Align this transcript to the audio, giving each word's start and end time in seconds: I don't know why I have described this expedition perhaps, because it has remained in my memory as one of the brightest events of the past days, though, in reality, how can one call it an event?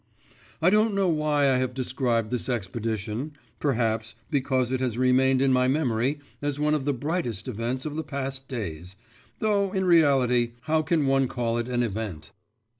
I 0.63 0.71
don't 0.71 0.95
know 0.95 1.09
why 1.09 1.41
I 1.43 1.57
have 1.57 1.75
described 1.75 2.31
this 2.31 2.49
expedition 2.49 3.33
perhaps, 3.59 4.15
because 4.31 4.71
it 4.71 4.79
has 4.81 4.97
remained 4.97 5.43
in 5.43 5.53
my 5.53 5.67
memory 5.67 6.17
as 6.41 6.59
one 6.59 6.73
of 6.73 6.85
the 6.85 6.91
brightest 6.95 7.47
events 7.47 7.85
of 7.85 7.95
the 7.95 8.03
past 8.03 8.47
days, 8.47 8.95
though, 9.37 9.71
in 9.71 9.85
reality, 9.85 10.53
how 10.61 10.81
can 10.81 11.05
one 11.05 11.27
call 11.27 11.59
it 11.59 11.67
an 11.69 11.83
event? 11.83 12.31